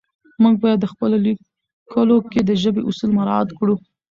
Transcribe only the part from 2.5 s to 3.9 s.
ژبې اصول مراعت کړو